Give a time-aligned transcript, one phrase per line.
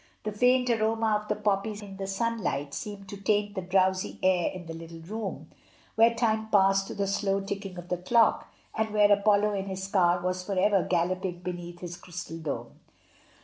[0.23, 4.49] The faint aroma of the poppies in the sunlight seemed to taint the drowsy air
[4.49, 5.51] in the little room,
[5.93, 9.87] where time passed to the slow ticking of the clock, and where Apollo in his
[9.87, 12.79] car was for ever galloping beneath his crystal dome.